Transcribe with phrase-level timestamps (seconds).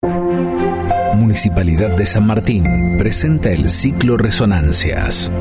[0.00, 2.62] Municipalidad de San Martín
[2.98, 5.32] presenta el ciclo Resonancias.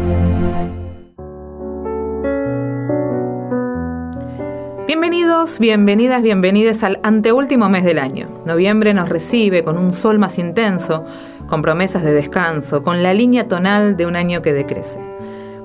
[4.87, 8.29] Bienvenidos, bienvenidas, bienvenidas al anteúltimo mes del año.
[8.47, 11.05] Noviembre nos recibe con un sol más intenso,
[11.47, 14.97] con promesas de descanso, con la línea tonal de un año que decrece.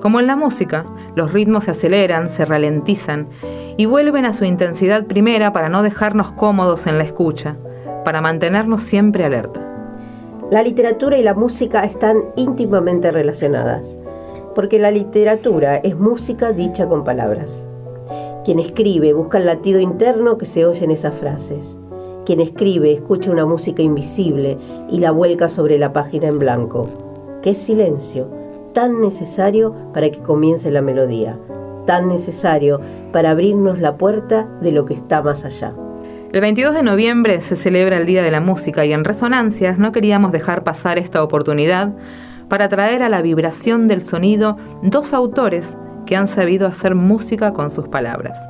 [0.03, 0.85] Como en la música,
[1.17, 3.29] los ritmos se aceleran, se ralentizan
[3.79, 7.57] y vuelven a su intensidad primera para no dejarnos cómodos en la escucha,
[8.05, 9.61] para mantenernos siempre alerta.
[10.50, 13.99] La literatura y la música están íntimamente relacionadas,
[14.54, 17.67] porque la literatura es música dicha con palabras.
[18.44, 21.79] Quien escribe busca el latido interno que se oye en esas frases.
[22.27, 24.58] Quien escribe escucha una música invisible
[24.91, 26.89] y la vuelca sobre la página en blanco.
[27.41, 28.29] ¡Qué silencio!
[28.75, 31.39] Tan necesario para que comience la melodía,
[31.86, 32.80] tan necesario
[33.12, 35.75] para abrirnos la puerta de lo que está más allá.
[36.33, 39.92] El 22 de noviembre se celebra el Día de la Música y en Resonancias no
[39.92, 41.92] queríamos dejar pasar esta oportunidad
[42.48, 47.70] para traer a la vibración del sonido dos autores que han sabido hacer música con
[47.70, 48.41] sus palabras,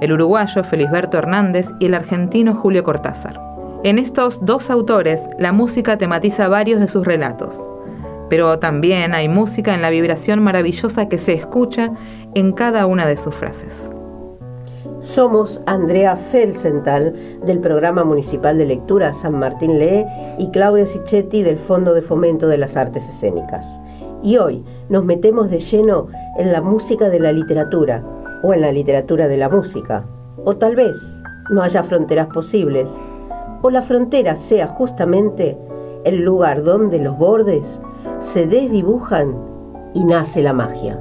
[0.00, 3.40] el uruguayo Felisberto Hernández y el argentino Julio Cortázar.
[3.82, 7.58] En estos dos autores, la música tematiza varios de sus relatos,
[8.30, 11.90] pero también hay música en la vibración maravillosa que se escucha
[12.36, 13.90] en cada una de sus frases.
[15.04, 17.12] Somos Andrea Felsenthal
[17.44, 20.06] del Programa Municipal de Lectura San Martín Lee
[20.38, 23.66] y Claudia Sichetti del Fondo de Fomento de las Artes Escénicas
[24.22, 26.06] y hoy nos metemos de lleno
[26.38, 28.02] en la música de la literatura
[28.42, 30.06] o en la literatura de la música.
[30.42, 30.96] O tal vez
[31.50, 32.90] no haya fronteras posibles
[33.60, 35.58] o la frontera sea justamente
[36.04, 37.78] el lugar donde los bordes
[38.20, 39.36] se desdibujan
[39.92, 40.98] y nace la magia.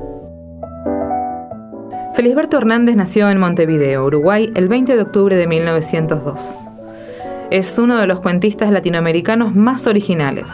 [2.14, 6.48] Felisberto Hernández nació en Montevideo, Uruguay, el 20 de octubre de 1902.
[7.50, 10.48] Es uno de los cuentistas latinoamericanos más originales,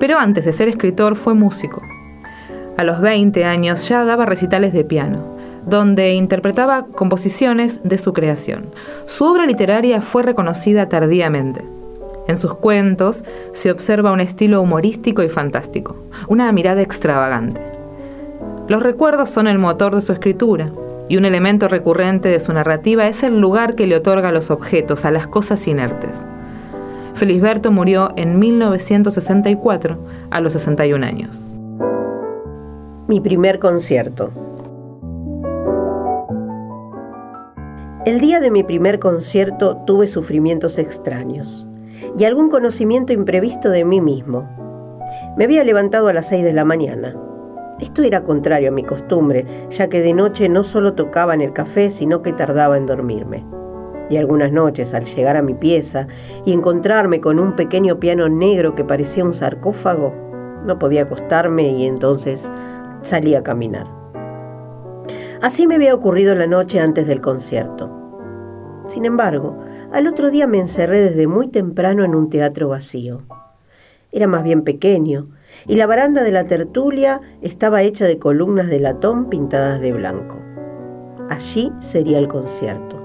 [0.00, 1.82] pero antes de ser escritor fue músico.
[2.78, 8.70] A los 20 años ya daba recitales de piano, donde interpretaba composiciones de su creación.
[9.04, 11.62] Su obra literaria fue reconocida tardíamente.
[12.26, 13.22] En sus cuentos
[13.52, 15.94] se observa un estilo humorístico y fantástico,
[16.28, 17.60] una mirada extravagante.
[18.66, 20.72] Los recuerdos son el motor de su escritura,
[21.08, 24.50] y un elemento recurrente de su narrativa es el lugar que le otorga a los
[24.50, 26.24] objetos, a las cosas inertes.
[27.14, 29.98] Felisberto murió en 1964
[30.30, 31.46] a los 61 años
[33.08, 34.32] mi primer concierto.
[38.04, 41.66] El día de mi primer concierto tuve sufrimientos extraños
[42.18, 44.48] y algún conocimiento imprevisto de mí mismo.
[45.36, 47.14] Me había levantado a las seis de la mañana.
[47.80, 51.52] Esto era contrario a mi costumbre, ya que de noche no solo tocaba en el
[51.52, 53.44] café, sino que tardaba en dormirme.
[54.08, 56.06] Y algunas noches, al llegar a mi pieza
[56.44, 60.14] y encontrarme con un pequeño piano negro que parecía un sarcófago,
[60.64, 62.50] no podía acostarme y entonces
[63.02, 63.86] salí a caminar.
[65.42, 67.90] Así me había ocurrido la noche antes del concierto.
[68.88, 69.58] Sin embargo,
[69.92, 73.22] al otro día me encerré desde muy temprano en un teatro vacío.
[74.12, 75.28] Era más bien pequeño,
[75.66, 80.38] y la baranda de la tertulia estaba hecha de columnas de latón pintadas de blanco.
[81.28, 83.02] Allí sería el concierto.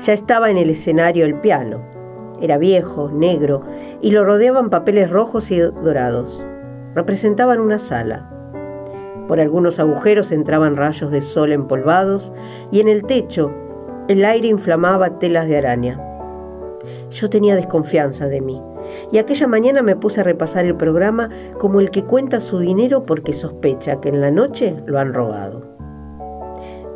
[0.00, 1.82] Ya estaba en el escenario el piano.
[2.40, 3.62] Era viejo, negro,
[4.02, 6.44] y lo rodeaban papeles rojos y dorados.
[6.94, 8.30] Representaban una sala.
[9.28, 12.32] Por algunos agujeros entraban rayos de sol empolvados
[12.70, 13.52] y en el techo
[14.08, 16.00] el aire inflamaba telas de araña.
[17.10, 18.60] Yo tenía desconfianza de mí
[19.12, 21.28] y aquella mañana me puse a repasar el programa
[21.58, 25.74] como el que cuenta su dinero porque sospecha que en la noche lo han robado.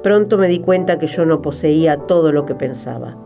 [0.02, 3.16] Pronto me di cuenta que yo no poseía todo lo que pensaba.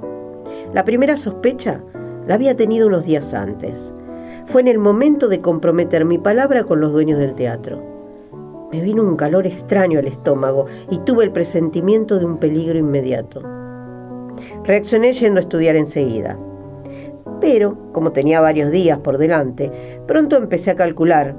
[0.74, 1.82] La primera sospecha
[2.26, 3.92] la había tenido unos días antes.
[4.46, 7.82] Fue en el momento de comprometer mi palabra con los dueños del teatro.
[8.72, 13.42] Me vino un calor extraño al estómago y tuve el presentimiento de un peligro inmediato.
[14.64, 16.38] Reaccioné yendo a estudiar enseguida.
[17.42, 19.70] Pero, como tenía varios días por delante,
[20.06, 21.34] pronto empecé a calcular,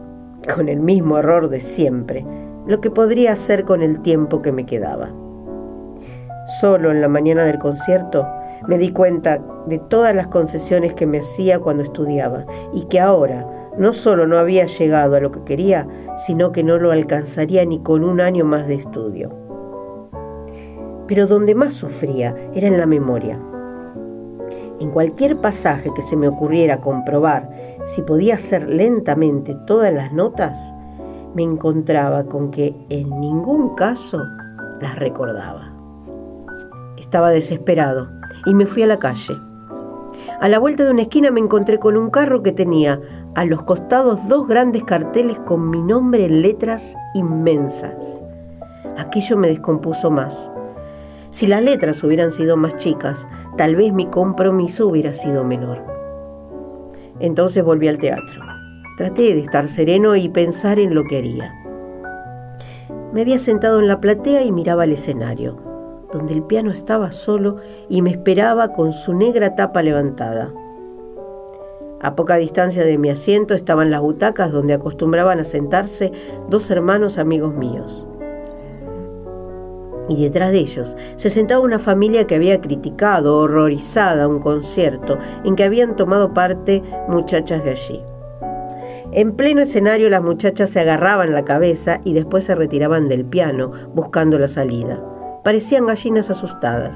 [0.54, 2.26] con el mismo error de siempre,
[2.68, 5.10] lo que podría hacer con el tiempo que me quedaba.
[6.60, 8.28] Solo en la mañana del concierto
[8.68, 13.48] me di cuenta de todas las concesiones que me hacía cuando estudiaba y que ahora,
[13.78, 17.80] no solo no había llegado a lo que quería, sino que no lo alcanzaría ni
[17.80, 19.30] con un año más de estudio.
[21.08, 23.40] Pero donde más sufría era en la memoria.
[24.84, 27.50] En cualquier pasaje que se me ocurriera comprobar
[27.86, 30.58] si podía hacer lentamente todas las notas,
[31.34, 34.22] me encontraba con que en ningún caso
[34.82, 35.74] las recordaba.
[36.98, 38.10] Estaba desesperado
[38.46, 39.38] y me fui a la calle.
[40.42, 43.00] A la vuelta de una esquina me encontré con un carro que tenía
[43.36, 47.96] a los costados dos grandes carteles con mi nombre en letras inmensas.
[48.98, 50.52] Aquello me descompuso más.
[51.34, 53.28] Si las letras hubieran sido más chicas,
[53.58, 55.80] tal vez mi compromiso hubiera sido menor.
[57.20, 58.40] Entonces volví al teatro.
[58.98, 61.52] Traté de estar sereno y pensar en lo que haría.
[63.14, 65.58] Me había sentado en la platea y miraba el escenario,
[66.14, 67.58] donde el piano estaba solo
[67.90, 70.54] y me esperaba con su negra tapa levantada.
[72.00, 76.12] A poca distancia de mi asiento estaban las butacas donde acostumbraban a sentarse
[76.48, 78.06] dos hermanos amigos míos.
[80.10, 85.56] Y detrás de ellos se sentaba una familia que había criticado, horrorizada, un concierto en
[85.56, 88.02] que habían tomado parte muchachas de allí.
[89.12, 93.72] En pleno escenario las muchachas se agarraban la cabeza y después se retiraban del piano
[93.94, 95.04] buscando la salida.
[95.44, 96.96] Parecían gallinas asustadas.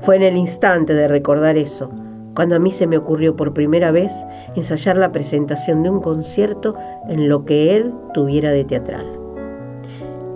[0.00, 1.90] Fue en el instante de recordar eso,
[2.34, 4.12] cuando a mí se me ocurrió por primera vez
[4.56, 6.74] ensayar la presentación de un concierto
[7.08, 9.19] en lo que él tuviera de teatral.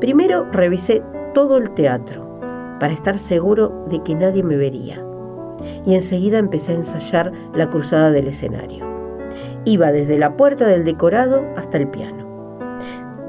[0.05, 1.03] Primero revisé
[1.33, 2.39] todo el teatro
[2.79, 5.03] para estar seguro de que nadie me vería
[5.87, 8.85] y enseguida empecé a ensayar la cruzada del escenario.
[9.65, 12.69] Iba desde la puerta del decorado hasta el piano.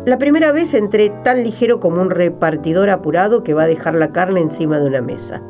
[0.06, 4.12] La primera vez entré tan ligero como un repartidor apurado que va a dejar la
[4.12, 5.42] carne encima de una mesa.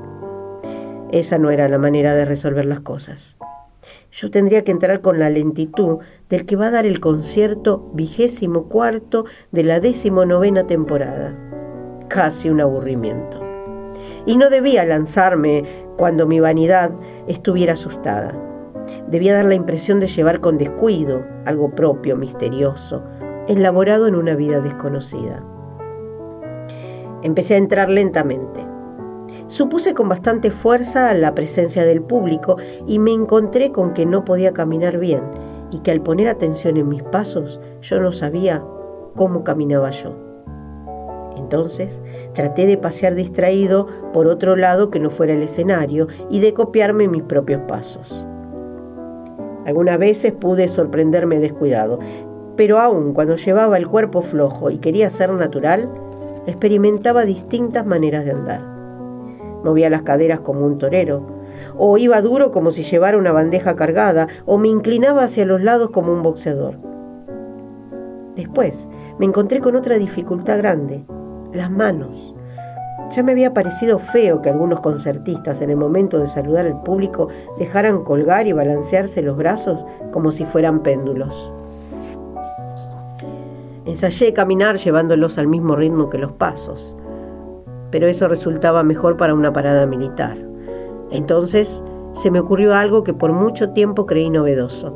[1.11, 3.35] Esa no era la manera de resolver las cosas.
[4.11, 5.97] Yo tendría que entrar con la lentitud
[6.29, 9.79] del que va a dar el concierto vigésimo cuarto de la
[10.25, 11.35] novena temporada.
[12.07, 13.39] Casi un aburrimiento.
[14.25, 15.63] Y no debía lanzarme
[15.97, 16.91] cuando mi vanidad
[17.27, 18.33] estuviera asustada.
[19.07, 23.03] Debía dar la impresión de llevar con descuido algo propio, misterioso,
[23.47, 25.43] elaborado en una vida desconocida.
[27.23, 28.65] Empecé a entrar lentamente.
[29.47, 32.57] Supuse con bastante fuerza la presencia del público
[32.87, 35.23] y me encontré con que no podía caminar bien
[35.75, 38.63] y que al poner atención en mis pasos yo no sabía
[39.13, 40.15] cómo caminaba yo.
[41.35, 41.99] Entonces
[42.33, 47.09] traté de pasear distraído por otro lado que no fuera el escenario y de copiarme
[47.09, 48.25] mis propios pasos.
[49.65, 51.99] Algunas veces pude sorprenderme descuidado,
[52.55, 55.89] pero aún cuando llevaba el cuerpo flojo y quería ser natural,
[56.47, 58.61] experimentaba distintas maneras de andar.
[59.65, 61.25] Movía las caderas como un torero,
[61.77, 65.89] o iba duro como si llevara una bandeja cargada, o me inclinaba hacia los lados
[65.91, 66.75] como un boxeador.
[68.35, 68.87] Después
[69.17, 71.05] me encontré con otra dificultad grande,
[71.53, 72.35] las manos.
[73.11, 77.29] Ya me había parecido feo que algunos concertistas en el momento de saludar al público
[77.57, 81.51] dejaran colgar y balancearse los brazos como si fueran péndulos.
[83.85, 86.95] Ensayé caminar llevándolos al mismo ritmo que los pasos,
[87.91, 90.44] pero eso resultaba mejor para una parada militar.
[91.11, 94.95] Entonces se me ocurrió algo que por mucho tiempo creí novedoso.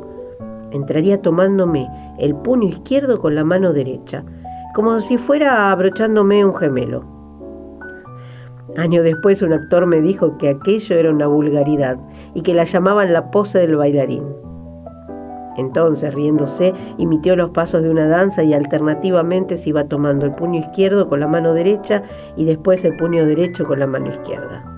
[0.70, 4.24] Entraría tomándome el puño izquierdo con la mano derecha,
[4.74, 7.04] como si fuera abrochándome un gemelo.
[8.76, 11.98] Año después un actor me dijo que aquello era una vulgaridad
[12.34, 14.24] y que la llamaban la pose del bailarín.
[15.56, 20.60] Entonces, riéndose, imitó los pasos de una danza y alternativamente se iba tomando el puño
[20.60, 22.02] izquierdo con la mano derecha
[22.36, 24.69] y después el puño derecho con la mano izquierda.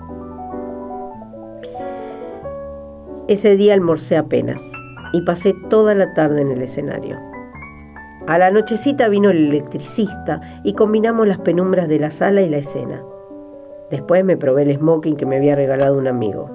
[3.29, 4.61] Ese día almorcé apenas
[5.13, 7.17] y pasé toda la tarde en el escenario.
[8.27, 12.57] A la nochecita vino el electricista y combinamos las penumbras de la sala y la
[12.57, 13.01] escena.
[13.89, 16.49] Después me probé el smoking que me había regalado un amigo.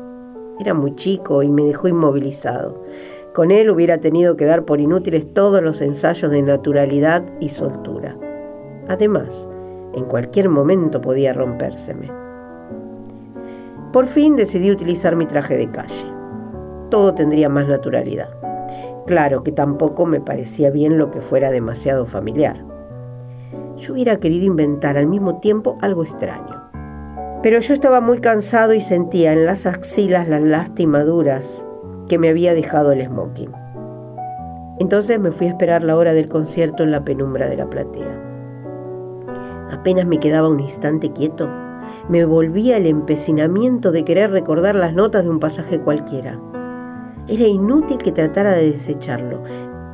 [0.61, 2.85] Era muy chico y me dejó inmovilizado.
[3.33, 8.15] Con él hubiera tenido que dar por inútiles todos los ensayos de naturalidad y soltura.
[8.89, 9.49] Además,
[9.95, 12.11] en cualquier momento podía rompérseme.
[13.91, 16.18] Por fin decidí utilizar mi traje de calle.
[16.91, 18.31] Todo tendría más naturalidad.
[19.07, 22.65] Claro que tampoco me parecía bien lo que fuera demasiado familiar.
[23.79, 26.63] Yo hubiera querido inventar al mismo tiempo algo extraño.
[27.43, 31.65] Pero yo estaba muy cansado y sentía en las axilas las lastimaduras
[32.09, 33.53] que me había dejado el smoking.
[34.81, 38.25] Entonces me fui a esperar la hora del concierto en la penumbra de la platea.
[39.71, 41.49] Apenas me quedaba un instante quieto,
[42.09, 46.39] me volvía el empecinamiento de querer recordar las notas de un pasaje cualquiera.
[47.29, 49.43] Era inútil que tratara de desecharlo.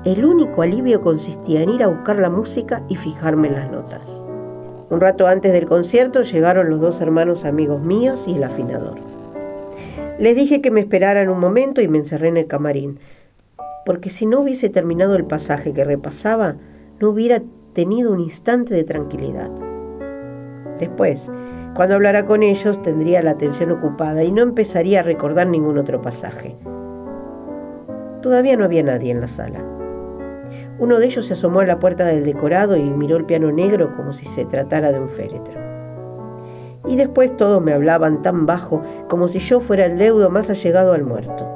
[0.04, 4.08] El único alivio consistía en ir a buscar la música y fijarme en las notas.
[4.88, 9.00] Un rato antes del concierto llegaron los dos hermanos amigos míos y el afinador.
[10.20, 13.00] Les dije que me esperaran un momento y me encerré en el camarín,
[13.84, 16.54] porque si no hubiese terminado el pasaje que repasaba,
[17.00, 19.50] no hubiera tenido un instante de tranquilidad.
[20.78, 21.28] Después,
[21.74, 26.00] Cuando hablara con ellos tendría la atención ocupada y no empezaría a recordar ningún otro
[26.00, 26.56] pasaje.
[28.24, 29.62] Todavía no había nadie en la sala.
[30.78, 33.94] Uno de ellos se asomó a la puerta del decorado y miró el piano negro
[33.94, 35.52] como si se tratara de un féretro.
[36.86, 40.94] Y después todos me hablaban tan bajo como si yo fuera el deudo más allegado
[40.94, 41.46] al muerto.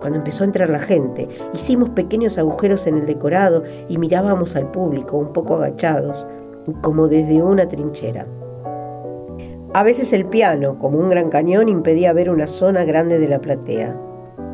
[0.00, 4.72] Cuando empezó a entrar la gente, hicimos pequeños agujeros en el decorado y mirábamos al
[4.72, 6.26] público un poco agachados,
[6.82, 8.26] como desde una trinchera.
[9.72, 13.38] A veces el piano, como un gran cañón, impedía ver una zona grande de la
[13.38, 14.07] platea.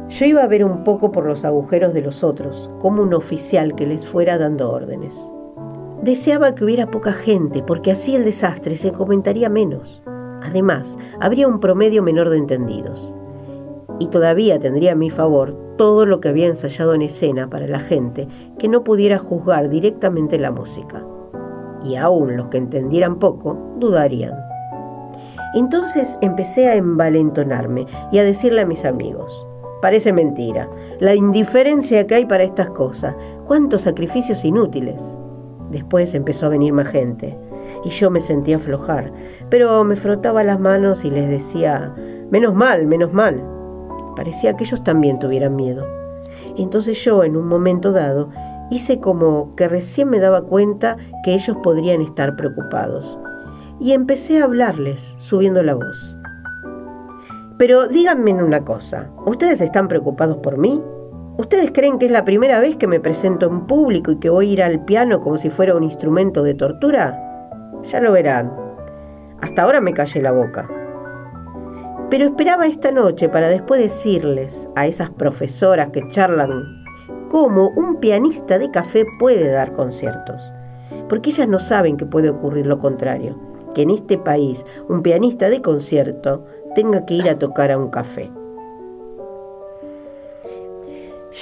[0.08, 3.74] Yo iba a ver un poco por los agujeros de los otros, como un oficial
[3.74, 5.14] que les fuera dando órdenes.
[6.02, 10.02] Deseaba que hubiera poca gente, porque así el desastre se comentaría menos.
[10.42, 13.14] Además, habría un promedio menor de entendidos.
[13.98, 17.80] Y todavía tendría a mi favor todo lo que había ensayado en escena para la
[17.80, 21.02] gente que no pudiera juzgar directamente la música.
[21.82, 24.34] Y aún los que entendieran poco dudarían.
[25.54, 29.46] Entonces empecé a envalentonarme y a decirle a mis amigos,
[29.84, 30.66] parece mentira,
[30.98, 33.14] la indiferencia que hay para estas cosas,
[33.46, 34.98] cuántos sacrificios inútiles.
[35.70, 37.36] Después empezó a venir más gente
[37.84, 39.12] y yo me sentía aflojar,
[39.50, 41.94] pero me frotaba las manos y les decía,
[42.30, 43.44] menos mal, menos mal.
[44.16, 45.86] Parecía que ellos también tuvieran miedo.
[46.56, 48.30] Entonces yo, en un momento dado,
[48.70, 53.18] hice como que recién me daba cuenta que ellos podrían estar preocupados
[53.78, 56.13] y empecé a hablarles, subiendo la voz.
[57.56, 60.82] Pero díganme una cosa, ¿ustedes están preocupados por mí?
[61.36, 64.50] ¿Ustedes creen que es la primera vez que me presento en público y que voy
[64.50, 67.16] a ir al piano como si fuera un instrumento de tortura?
[67.84, 68.52] Ya lo verán.
[69.40, 70.68] Hasta ahora me callé la boca.
[72.10, 76.84] Pero esperaba esta noche para después decirles a esas profesoras que charlan
[77.30, 80.42] cómo un pianista de café puede dar conciertos.
[81.08, 83.38] Porque ellas no saben que puede ocurrir lo contrario
[83.74, 87.88] que en este país un pianista de concierto tenga que ir a tocar a un
[87.88, 88.30] café.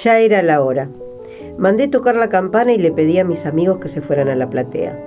[0.03, 0.89] Ya era la hora.
[1.57, 4.49] Mandé tocar la campana y le pedí a mis amigos que se fueran a la
[4.49, 4.97] platea.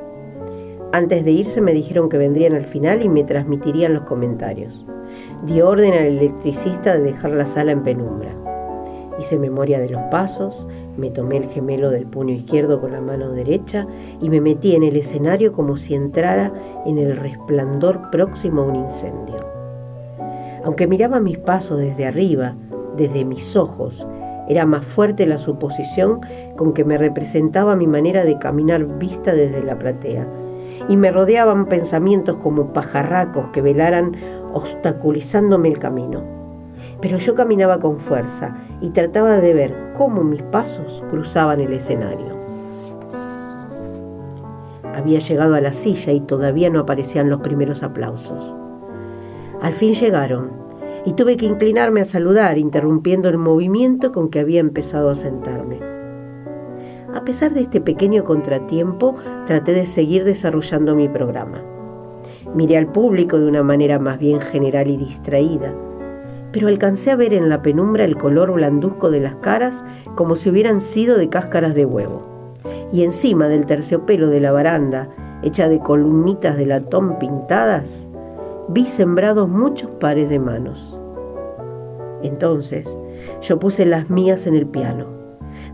[0.92, 4.86] Antes de irse me dijeron que vendrían al final y me transmitirían los comentarios.
[5.44, 8.34] Di orden al electricista de dejar la sala en penumbra.
[9.18, 13.30] Hice memoria de los pasos, me tomé el gemelo del puño izquierdo con la mano
[13.32, 13.86] derecha
[14.20, 16.52] y me metí en el escenario como si entrara
[16.84, 19.55] en el resplandor próximo a un incendio.
[20.66, 22.54] Aunque miraba mis pasos desde arriba,
[22.98, 24.06] desde mis ojos,
[24.48, 26.20] era más fuerte la suposición
[26.56, 30.26] con que me representaba mi manera de caminar vista desde la platea,
[30.88, 34.16] y me rodeaban pensamientos como pajarracos que velaran
[34.52, 36.36] obstaculizándome el camino
[37.00, 42.36] pero yo caminaba con fuerza y trataba de ver cómo mis pasos cruzaban el escenario.
[44.94, 48.54] Había llegado a la silla y todavía no aparecían los primeros aplausos.
[49.62, 50.50] Al fin llegaron
[51.04, 55.80] y tuve que inclinarme a saludar, interrumpiendo el movimiento con que había empezado a sentarme.
[57.14, 59.14] A pesar de este pequeño contratiempo,
[59.46, 61.62] traté de seguir desarrollando mi programa.
[62.54, 65.74] Miré al público de una manera más bien general y distraída
[66.56, 69.84] pero alcancé a ver en la penumbra el color blanduzco de las caras
[70.14, 72.22] como si hubieran sido de cáscaras de huevo.
[72.90, 75.10] Y encima del terciopelo de la baranda,
[75.42, 78.05] hecha de columnitas de latón pintadas,
[78.68, 80.98] vi sembrados muchos pares de manos.
[82.22, 82.86] Entonces
[83.42, 85.06] yo puse las mías en el piano.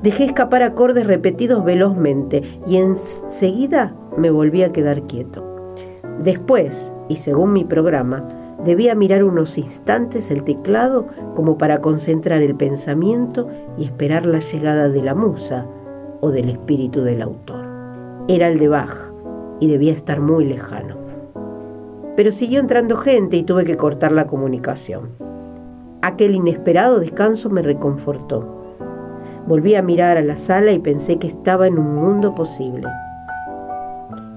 [0.02, 5.44] Dejé escapar acordes repetidos velozmente y enseguida me volví a quedar quieto.
[6.20, 8.26] Después, y según mi programa,
[8.64, 14.88] Debía mirar unos instantes el teclado como para concentrar el pensamiento y esperar la llegada
[14.88, 15.66] de la musa
[16.20, 17.64] o del espíritu del autor.
[18.28, 19.12] Era el de Bach
[19.58, 20.96] y debía estar muy lejano.
[22.16, 25.10] Pero siguió entrando gente y tuve que cortar la comunicación.
[26.02, 28.62] Aquel inesperado descanso me reconfortó.
[29.46, 32.88] Volví a mirar a la sala y pensé que estaba en un mundo posible.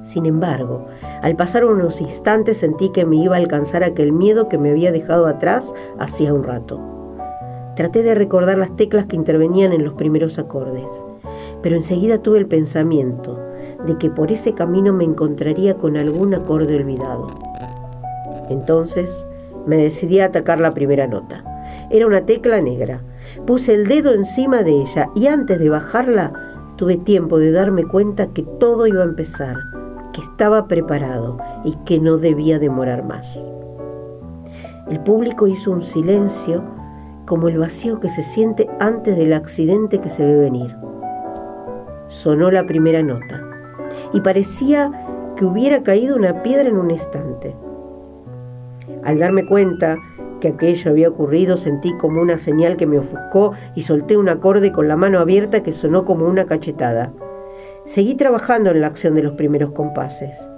[0.04, 0.86] Sin embargo,
[1.24, 4.92] al pasar unos instantes sentí que me iba a alcanzar aquel miedo que me había
[4.92, 6.80] dejado atrás hacía un rato.
[7.76, 10.86] Traté de recordar las teclas que intervenían en los primeros acordes,
[11.62, 13.40] pero enseguida tuve el pensamiento
[13.86, 17.28] de que por ese camino me encontraría con algún acorde olvidado.
[18.50, 19.26] Entonces
[19.66, 21.44] me decidí a atacar la primera nota.
[21.90, 23.02] Era una tecla negra.
[23.46, 26.34] Puse el dedo encima de ella y antes de bajarla
[26.76, 29.56] tuve tiempo de darme cuenta que todo iba a empezar
[30.16, 33.38] que estaba preparado y que no debía demorar más.
[34.90, 36.64] El público hizo un silencio
[37.26, 40.74] como el vacío que se siente antes del accidente que se ve venir.
[42.08, 43.44] Sonó la primera nota
[44.14, 44.92] y parecía
[45.36, 47.56] que hubiera caído una piedra en un instante.
[49.06, 50.00] Al darme cuenta
[50.42, 54.72] que aquello había ocurrido, sentí como una señal que me ofuscó y solté un acorde
[54.72, 57.14] con la mano abierta que sonó como una cachetada.
[57.86, 60.50] Seguí trabajando en la acción de los primeros compases.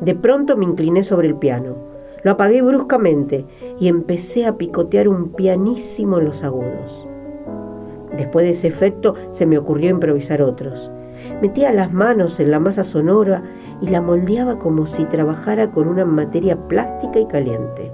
[0.00, 1.76] De pronto me incliné sobre el piano.
[2.22, 3.44] Lo apagué bruscamente
[3.78, 7.06] y empecé a picotear un pianísimo en los agudos.
[8.16, 10.90] Después de ese efecto se me ocurrió improvisar otros.
[11.40, 13.42] Metía las manos en la masa sonora
[13.80, 17.92] y la moldeaba como si trabajara con una materia plástica y caliente.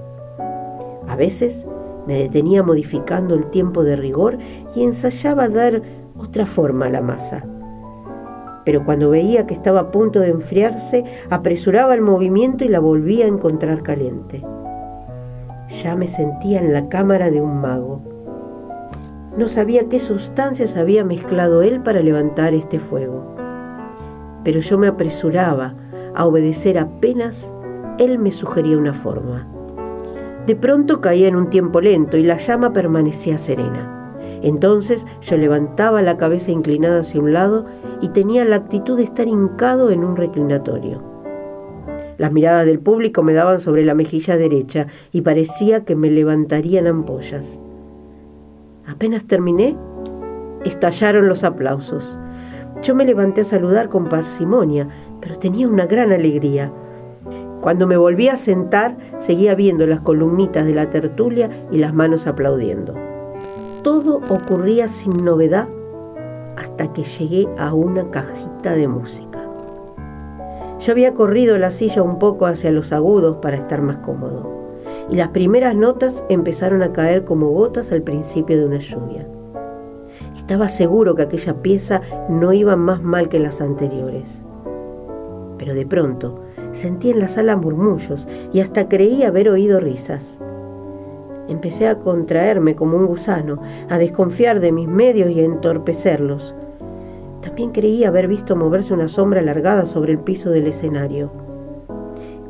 [1.07, 1.65] A veces
[2.07, 4.37] me detenía modificando el tiempo de rigor
[4.75, 5.81] y ensayaba dar
[6.17, 7.45] otra forma a la masa
[8.63, 13.25] pero cuando veía que estaba a punto de enfriarse, apresuraba el movimiento y la volvía
[13.25, 14.43] a encontrar caliente.
[15.83, 18.01] Ya me sentía en la cámara de un mago.
[19.37, 23.33] No sabía qué sustancias había mezclado él para levantar este fuego,
[24.43, 25.73] pero yo me apresuraba
[26.13, 27.53] a obedecer apenas
[27.97, 29.47] él me sugería una forma.
[30.45, 34.17] De pronto caía en un tiempo lento y la llama permanecía serena.
[34.41, 37.65] Entonces yo levantaba la cabeza inclinada hacia un lado
[38.01, 41.01] y tenía la actitud de estar hincado en un reclinatorio.
[42.17, 46.85] Las miradas del público me daban sobre la mejilla derecha y parecía que me levantarían
[46.85, 47.61] ampollas.
[48.91, 49.77] Apenas terminé,
[50.65, 52.17] estallaron los aplausos.
[52.83, 54.89] Yo me levanté a saludar con parsimonia,
[55.21, 56.73] pero tenía una gran alegría.
[57.61, 62.27] Cuando me volví a sentar, seguía viendo las columnitas de la tertulia y las manos
[62.27, 62.93] aplaudiendo.
[63.81, 65.69] Todo ocurría sin novedad
[66.57, 69.39] hasta que llegué a una cajita de música.
[70.81, 74.60] Yo había corrido la silla un poco hacia los agudos para estar más cómodo,
[75.09, 79.27] y las primeras notas empezaron a caer como gotas al principio de una lluvia.
[80.35, 84.43] Estaba seguro que aquella pieza no iba más mal que las anteriores.
[85.57, 86.39] Pero de pronto
[86.73, 90.37] sentí en la sala murmullos y hasta creí haber oído risas.
[91.47, 96.55] Empecé a contraerme como un gusano, a desconfiar de mis medios y a entorpecerlos.
[97.41, 101.31] También creí haber visto moverse una sombra alargada sobre el piso del escenario.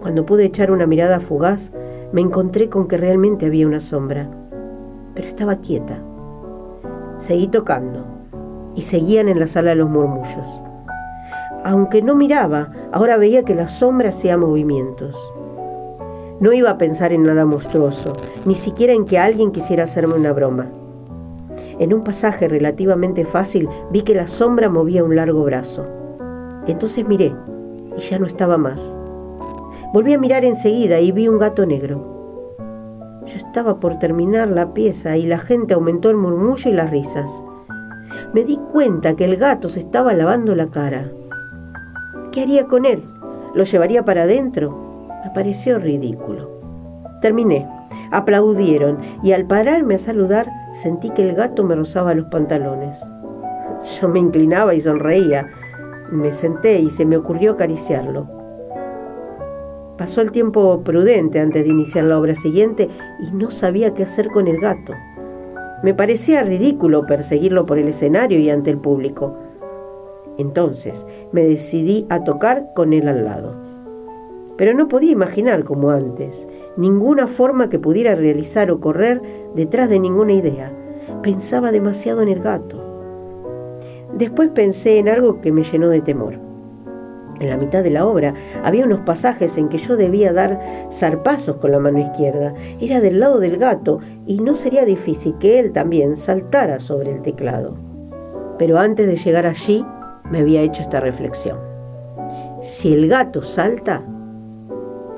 [0.02, 1.72] Cuando pude echar una mirada fugaz,
[2.14, 4.30] me encontré con que realmente había una sombra,
[5.14, 5.98] pero estaba quieta.
[7.18, 8.06] Seguí tocando
[8.76, 10.62] y seguían en la sala los murmullos.
[11.64, 15.16] Aunque no miraba, ahora veía que la sombra hacía movimientos.
[16.40, 18.14] No iba a pensar en nada monstruoso,
[18.46, 20.68] ni siquiera en que alguien quisiera hacerme una broma.
[21.78, 25.86] En un pasaje relativamente fácil vi que la sombra movía un largo brazo.
[26.68, 27.34] Entonces miré
[27.96, 28.96] y ya no estaba más.
[29.94, 32.56] Volví a mirar enseguida y vi un gato negro.
[33.26, 37.30] Yo estaba por terminar la pieza y la gente aumentó el murmullo y las risas.
[38.34, 41.12] Me di cuenta que el gato se estaba lavando la cara.
[42.32, 43.04] ¿Qué haría con él?
[43.54, 45.10] ¿Lo llevaría para adentro?
[45.26, 46.50] Me pareció ridículo.
[47.22, 47.68] Terminé.
[48.12, 52.98] Aplaudieron y al pararme a saludar sentí que el gato me rozaba los pantalones.
[54.00, 55.48] Yo me inclinaba y sonreía.
[56.10, 58.41] Me senté y se me ocurrió acariciarlo.
[60.02, 64.30] Pasó el tiempo prudente antes de iniciar la obra siguiente y no sabía qué hacer
[64.30, 64.94] con el gato.
[65.84, 69.38] Me parecía ridículo perseguirlo por el escenario y ante el público.
[70.40, 73.56] Entonces me decidí a tocar con él al lado
[74.58, 79.22] pero no podía imaginar como antes ninguna forma que pudiera realizar o correr
[79.54, 80.72] detrás de ninguna idea.
[81.22, 82.84] Pensaba demasiado en el gato.
[84.18, 86.51] Después pensé en algo que me llenó de temor.
[87.42, 90.60] En la mitad de la obra había unos pasajes en que yo debía dar
[90.94, 92.54] zarpazos con la mano izquierda.
[92.80, 97.24] Era del lado del gato y no sería difícil que él también saltara sobre el
[97.24, 97.74] teclado.
[98.60, 99.84] Pero antes de llegar allí
[100.30, 101.58] me había hecho esta reflexión.
[102.62, 104.04] Si el gato salta,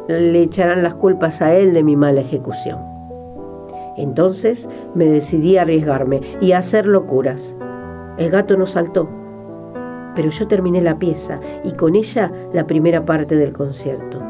[0.07, 2.79] le echarán las culpas a él de mi mala ejecución.
[3.97, 7.57] Entonces me decidí a arriesgarme y a hacer locuras.
[8.17, 9.09] El gato no saltó,
[10.15, 14.21] pero yo terminé la pieza y con ella la primera parte del concierto.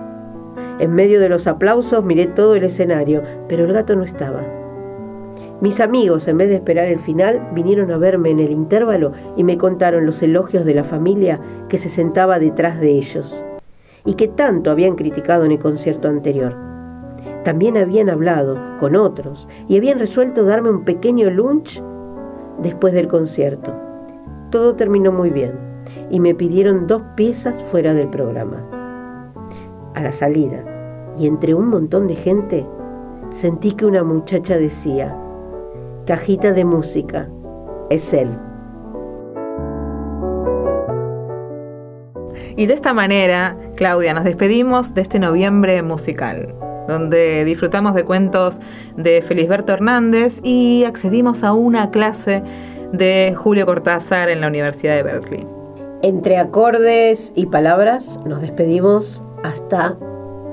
[0.79, 4.43] En medio de los aplausos miré todo el escenario, pero el gato no estaba.
[5.61, 9.43] Mis amigos, en vez de esperar el final, vinieron a verme en el intervalo y
[9.43, 13.45] me contaron los elogios de la familia que se sentaba detrás de ellos
[14.05, 16.57] y que tanto habían criticado en el concierto anterior.
[17.45, 21.81] También habían hablado con otros y habían resuelto darme un pequeño lunch
[22.61, 23.73] después del concierto.
[24.49, 25.72] Todo terminó muy bien
[26.09, 28.63] y me pidieron dos piezas fuera del programa.
[29.95, 30.63] A la salida,
[31.17, 32.65] y entre un montón de gente,
[33.31, 35.15] sentí que una muchacha decía,
[36.05, 37.29] cajita de música,
[37.89, 38.29] es él.
[42.55, 46.55] Y de esta manera, Claudia, nos despedimos de este noviembre musical.
[46.87, 48.59] donde disfrutamos de cuentos
[48.97, 52.43] de Felisberto Hernández y accedimos a una clase
[52.91, 55.52] de Julio Cortázar en la Universidad de Berkeley.
[56.03, 59.97] Entre acordes y palabras nos despedimos hasta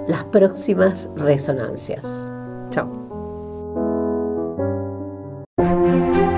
[0.06, 2.06] las próximas resonancias.
[2.70, 2.88] Chao.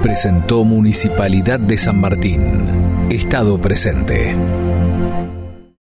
[0.02, 3.10] Presentó Municipalidad de San Martín.
[3.10, 4.34] Estado presente.